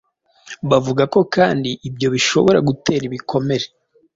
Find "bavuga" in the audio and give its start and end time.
0.69-1.03